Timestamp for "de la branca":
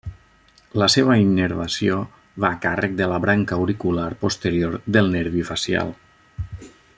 3.01-3.59